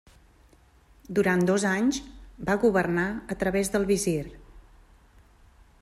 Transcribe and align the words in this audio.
Durant 1.19 1.43
dos 1.49 1.65
anys 1.73 1.99
va 2.49 2.57
governar 2.65 3.05
a 3.37 3.39
través 3.45 3.71
del 3.77 3.87
visir. 3.95 4.19